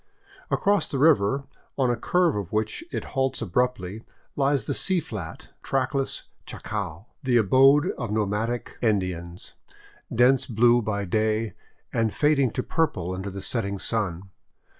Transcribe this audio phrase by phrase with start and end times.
[0.49, 1.43] Across the river,
[1.77, 4.03] on a curve of which it halts abruptly,
[4.35, 9.53] lies the sea flat, trackless chaco, the abode of nomadic 6oi VAGABONDING DOWN THE ANDES
[9.53, 9.53] Indians,
[10.15, 11.53] dense blue by day,
[11.93, 14.31] and fading to purple under the setting sun.